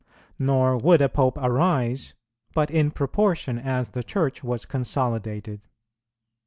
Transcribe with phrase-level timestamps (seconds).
[0.39, 2.15] Nor would a Pope arise,
[2.55, 5.67] but in proportion as the Church was consolidated.